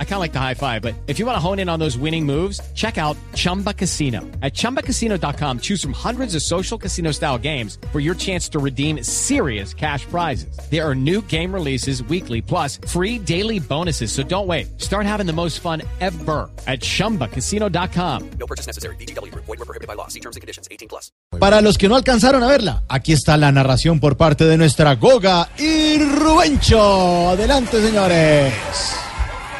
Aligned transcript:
I 0.00 0.04
kind 0.04 0.14
of 0.14 0.20
like 0.20 0.32
the 0.32 0.40
high 0.40 0.54
five, 0.54 0.82
but 0.82 0.94
if 1.06 1.20
you 1.20 1.26
want 1.26 1.36
to 1.36 1.40
hone 1.40 1.60
in 1.60 1.68
on 1.68 1.78
those 1.78 1.96
winning 1.96 2.26
moves, 2.26 2.60
check 2.74 2.98
out 2.98 3.16
Chumba 3.34 3.72
Casino. 3.72 4.22
At 4.42 4.54
chumbacasino.com, 4.54 5.60
choose 5.60 5.80
from 5.80 5.92
hundreds 5.92 6.34
of 6.34 6.42
social 6.42 6.76
casino 6.76 7.12
style 7.12 7.38
games 7.38 7.78
for 7.92 8.00
your 8.00 8.16
chance 8.16 8.48
to 8.48 8.58
redeem 8.58 9.04
serious 9.04 9.72
cash 9.72 10.04
prizes. 10.06 10.58
There 10.68 10.84
are 10.84 10.96
new 10.96 11.22
game 11.22 11.54
releases 11.54 12.02
weekly, 12.02 12.42
plus 12.42 12.80
free 12.88 13.20
daily 13.20 13.60
bonuses. 13.60 14.10
So 14.10 14.24
don't 14.24 14.48
wait. 14.48 14.80
Start 14.80 15.06
having 15.06 15.26
the 15.26 15.32
most 15.32 15.60
fun 15.60 15.82
ever 16.00 16.50
at 16.66 16.80
chumbacasino.com. 16.80 18.30
No 18.40 18.46
purchase 18.46 18.66
necessary. 18.66 18.96
BGW. 18.96 19.32
Void 19.32 19.46
were 19.46 19.56
prohibited 19.58 19.86
by 19.86 19.94
law. 19.94 20.08
See 20.08 20.20
terms 20.20 20.34
and 20.34 20.40
conditions. 20.40 20.66
18 20.72 20.88
plus. 20.88 21.12
Para 21.38 21.60
los 21.60 21.78
que 21.78 21.88
no 21.88 21.94
alcanzaron 21.94 22.42
a 22.42 22.48
verla, 22.48 22.82
aquí 22.88 23.12
está 23.12 23.36
la 23.36 23.52
narración 23.52 24.00
por 24.00 24.16
parte 24.16 24.44
de 24.44 24.56
nuestra 24.56 24.94
Goga 24.96 25.50
y 25.58 25.98
Rubencho. 25.98 27.28
Adelante, 27.30 27.80
señores. 27.82 28.97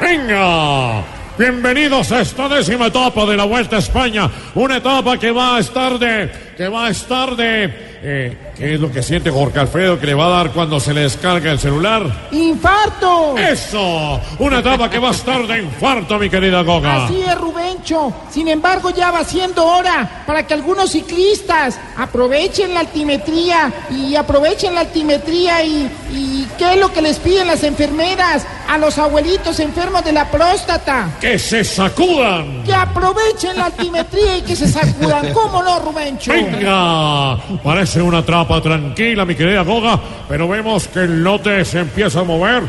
Venga, 0.01 1.03
bienvenidos 1.37 2.09
a 2.13 2.21
esta 2.21 2.47
décima 2.47 2.87
etapa 2.87 3.25
de 3.25 3.35
la 3.35 3.43
Vuelta 3.43 3.75
a 3.75 3.79
España. 3.79 4.31
Una 4.55 4.77
etapa 4.77 5.17
que 5.17 5.29
va 5.29 5.57
a 5.57 5.59
estar 5.59 5.99
de, 5.99 6.31
que 6.55 6.69
va 6.69 6.85
a 6.85 6.89
estar 6.89 7.35
de, 7.35 7.65
eh, 8.01 8.37
¿qué 8.57 8.75
es 8.75 8.79
lo 8.79 8.89
que 8.89 9.03
siente 9.03 9.29
Jorge 9.29 9.59
Alfredo 9.59 9.99
que 9.99 10.05
le 10.05 10.13
va 10.13 10.27
a 10.27 10.29
dar 10.29 10.51
cuando 10.51 10.79
se 10.79 10.93
le 10.93 11.01
descarga 11.01 11.51
el 11.51 11.59
celular? 11.59 12.29
¡Infarto! 12.31 13.37
Eso, 13.37 14.21
una 14.39 14.59
etapa 14.59 14.89
que 14.89 14.99
va 14.99 15.09
a 15.09 15.11
estar 15.11 15.45
de 15.45 15.63
infarto, 15.63 16.17
mi 16.17 16.29
querida 16.29 16.61
Goga. 16.61 17.05
Así 17.05 17.21
es, 17.21 17.37
Rubencho. 17.37 18.13
Sin 18.31 18.47
embargo, 18.47 18.91
ya 18.91 19.11
va 19.11 19.25
siendo 19.25 19.65
hora 19.65 20.23
para 20.25 20.47
que 20.47 20.53
algunos 20.53 20.91
ciclistas 20.91 21.77
aprovechen 21.97 22.73
la 22.73 22.79
altimetría 22.79 23.73
y 23.91 24.15
aprovechen 24.15 24.73
la 24.75 24.81
altimetría 24.81 25.61
y, 25.65 25.91
y 26.13 26.47
¿qué 26.57 26.75
es 26.75 26.79
lo 26.79 26.93
que 26.93 27.01
les 27.01 27.19
piden 27.19 27.47
las 27.47 27.63
enfermeras 27.63 28.47
a 28.69 28.77
los 28.77 28.99
abuelitos 28.99 29.59
enfermos 29.59 30.03
de 30.03 30.11
la 30.11 30.29
próstata? 30.29 31.17
Que 31.19 31.39
se 31.39 31.63
sacudan. 31.63 32.63
Que 32.63 32.73
aprovechen 32.73 33.57
la 33.57 33.65
altimetría 33.65 34.37
y 34.37 34.41
que 34.43 34.55
se 34.55 34.67
sacudan. 34.67 35.33
¿Cómo 35.33 35.63
no, 35.63 35.79
Rubencho? 35.79 36.31
Venga, 36.31 37.37
parece 37.63 37.99
una 37.99 38.23
trapa 38.23 38.61
tranquila, 38.61 39.25
mi 39.25 39.33
querida 39.33 39.63
Goga, 39.63 39.99
pero 40.27 40.47
vemos 40.47 40.87
que 40.87 40.99
el 40.99 41.23
lote 41.23 41.65
se 41.65 41.79
empieza 41.79 42.19
a 42.19 42.23
mover. 42.23 42.61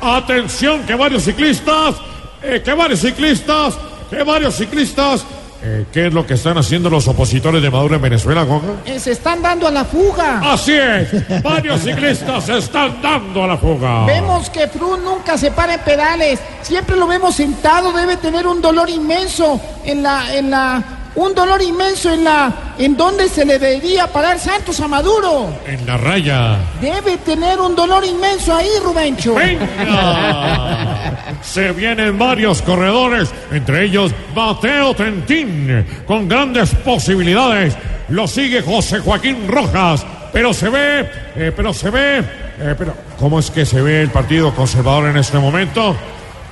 Atención, 0.00 0.82
que 0.82 0.96
varios 0.96 1.22
ciclistas, 1.22 1.94
eh, 2.42 2.60
que 2.62 2.74
varios 2.74 3.00
ciclistas, 3.00 3.78
que 4.10 4.24
varios 4.24 4.56
ciclistas. 4.56 5.24
Eh, 5.66 5.86
¿Qué 5.90 6.08
es 6.08 6.12
lo 6.12 6.26
que 6.26 6.34
están 6.34 6.58
haciendo 6.58 6.90
los 6.90 7.08
opositores 7.08 7.62
de 7.62 7.70
Maduro 7.70 7.96
en 7.96 8.02
Venezuela, 8.02 8.42
Goga? 8.42 8.74
Eh, 8.84 9.00
se 9.00 9.12
están 9.12 9.40
dando 9.40 9.66
a 9.66 9.70
la 9.70 9.84
fuga. 9.84 10.52
Así 10.52 10.72
es, 10.74 11.42
varios 11.42 11.80
ciclistas 11.80 12.44
se 12.44 12.58
están 12.58 13.00
dando 13.00 13.44
a 13.44 13.46
la 13.46 13.56
fuga. 13.56 14.04
Vemos 14.04 14.50
que 14.50 14.68
Frun 14.68 15.02
nunca 15.02 15.38
se 15.38 15.50
para 15.50 15.74
en 15.74 15.80
pedales, 15.80 16.38
siempre 16.60 16.96
lo 16.96 17.06
vemos 17.06 17.34
sentado, 17.34 17.92
debe 17.92 18.18
tener 18.18 18.46
un 18.46 18.60
dolor 18.60 18.90
inmenso 18.90 19.58
en 19.84 20.02
la, 20.02 20.34
en 20.34 20.50
la, 20.50 20.82
un 21.16 21.34
dolor 21.34 21.62
inmenso 21.62 22.12
en 22.12 22.24
la, 22.24 22.74
en 22.78 22.96
donde 22.96 23.28
se 23.28 23.44
le 23.44 23.58
debería 23.58 24.06
parar 24.06 24.38
Santos 24.38 24.80
a 24.80 24.88
Maduro. 24.88 25.52
En 25.66 25.86
la 25.86 25.96
raya. 25.96 26.58
Debe 26.80 27.18
tener 27.18 27.60
un 27.60 27.76
dolor 27.76 28.04
inmenso 28.04 28.54
ahí, 28.54 28.68
Rubencho. 28.82 29.34
¡Venga! 29.34 31.12
Se 31.42 31.72
vienen 31.72 32.18
varios 32.18 32.62
corredores, 32.62 33.30
entre 33.50 33.84
ellos 33.84 34.12
Mateo 34.34 34.94
Trentín, 34.94 35.86
con 36.06 36.28
grandes 36.28 36.74
posibilidades. 36.76 37.76
Lo 38.08 38.26
sigue 38.26 38.62
José 38.62 39.00
Joaquín 39.00 39.46
Rojas, 39.46 40.04
pero 40.32 40.52
se 40.52 40.68
ve, 40.68 41.08
eh, 41.36 41.52
pero 41.54 41.72
se 41.72 41.90
ve, 41.90 42.18
eh, 42.18 42.74
pero 42.76 42.94
¿cómo 43.18 43.38
es 43.38 43.50
que 43.50 43.64
se 43.64 43.80
ve 43.80 44.02
el 44.02 44.10
Partido 44.10 44.54
Conservador 44.54 45.10
en 45.10 45.16
este 45.16 45.38
momento? 45.38 45.96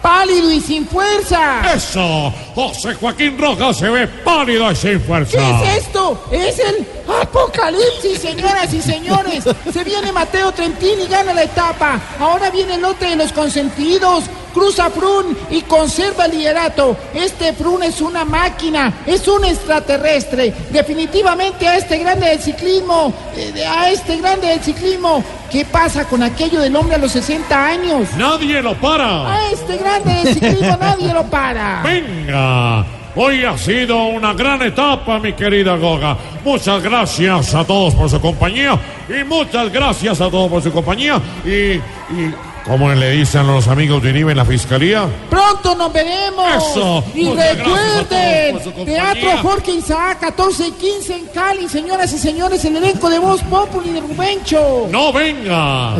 Pálido 0.02 0.50
y 0.50 0.60
sin 0.60 0.86
fuerza. 0.86 1.62
Eso, 1.72 2.34
José 2.54 2.94
Joaquín 2.94 3.38
Rojas 3.38 3.78
se 3.78 3.88
ve 3.88 4.08
pálido 4.08 4.70
y 4.70 4.74
sin 4.74 5.00
fuerza. 5.00 5.38
¿Qué 5.38 5.68
es 5.76 5.86
esto? 5.86 6.26
Es 6.32 6.58
el 6.58 6.86
apocalipsis, 7.22 8.18
señoras 8.20 8.74
y 8.74 8.82
señores. 8.82 9.44
Se 9.72 9.84
viene 9.84 10.10
Mateo 10.10 10.50
Trentín 10.50 11.00
y 11.00 11.06
gana 11.06 11.32
la 11.32 11.44
etapa. 11.44 12.00
Ahora 12.18 12.50
viene 12.50 12.74
el 12.74 12.82
lote 12.82 13.06
de 13.06 13.16
los 13.16 13.32
consentidos. 13.32 14.24
Cruza 14.52 14.90
Frun 14.90 15.36
y 15.50 15.62
conserva 15.62 16.26
el 16.26 16.32
liderato. 16.32 16.96
Este 17.14 17.52
Frun 17.52 17.82
es 17.82 18.00
una 18.00 18.24
máquina, 18.24 18.92
es 19.06 19.26
un 19.28 19.44
extraterrestre. 19.44 20.52
Definitivamente 20.70 21.66
a 21.66 21.76
este 21.76 21.98
grande 21.98 22.26
del 22.28 22.40
ciclismo, 22.40 23.12
eh, 23.36 23.64
a 23.66 23.90
este 23.90 24.16
grande 24.18 24.48
del 24.48 24.60
ciclismo, 24.60 25.24
¿qué 25.50 25.64
pasa 25.64 26.04
con 26.06 26.22
aquello 26.22 26.60
del 26.60 26.74
hombre 26.76 26.96
a 26.96 26.98
los 26.98 27.12
60 27.12 27.66
años? 27.66 28.08
Nadie 28.16 28.62
lo 28.62 28.74
para. 28.74 29.32
A 29.32 29.50
este 29.50 29.76
grande 29.76 30.14
del 30.14 30.34
ciclismo 30.34 30.76
nadie 30.80 31.12
lo 31.12 31.24
para. 31.24 31.82
Venga, 31.84 32.84
hoy 33.16 33.44
ha 33.44 33.56
sido 33.56 34.06
una 34.06 34.34
gran 34.34 34.62
etapa, 34.62 35.18
mi 35.18 35.32
querida 35.32 35.76
Goga. 35.76 36.16
Muchas 36.44 36.82
gracias 36.82 37.54
a 37.54 37.64
todos 37.64 37.94
por 37.94 38.10
su 38.10 38.20
compañía 38.20 38.78
y 39.08 39.24
muchas 39.24 39.72
gracias 39.72 40.20
a 40.20 40.30
todos 40.30 40.50
por 40.50 40.62
su 40.62 40.72
compañía 40.72 41.20
y, 41.44 41.74
y 42.14 42.34
¿cómo 42.64 42.92
le 42.92 43.10
dicen 43.10 43.46
los 43.46 43.68
amigos 43.68 44.02
de 44.02 44.10
Uribe 44.10 44.32
en 44.32 44.38
la 44.38 44.44
fiscalía? 44.44 45.08
Pronto 45.28 45.74
nos 45.74 45.92
veremos. 45.92 46.46
Eso. 46.56 47.04
Y 47.14 47.24
Muchas 47.24 47.56
recuerden. 47.58 48.84
Teatro 48.84 49.30
Jorge 49.42 49.72
Isaac, 49.72 50.20
14 50.20 50.68
y 50.68 50.72
15 50.72 51.16
en 51.16 51.26
Cali, 51.26 51.68
señoras 51.68 52.12
y 52.12 52.18
señores, 52.18 52.64
el 52.64 52.76
elenco 52.76 53.08
de 53.10 53.18
Voz 53.18 53.42
Populi 53.42 53.90
de 53.90 54.00
Rubencho. 54.00 54.88
No 54.90 55.12
venga. 55.12 55.96